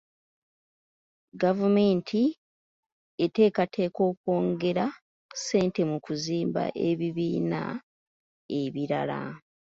[1.41, 2.21] Gavumenti
[3.25, 4.85] eteekateeka okwongera
[5.37, 7.61] ssente mu kuzimba ebibiina
[8.61, 9.21] ebirala.